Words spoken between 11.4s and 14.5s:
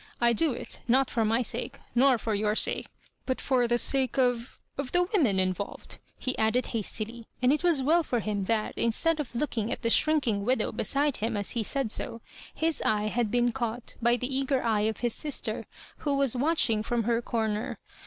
he said so, his eye had been caught by the